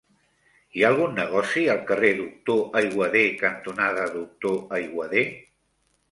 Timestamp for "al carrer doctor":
1.73-2.79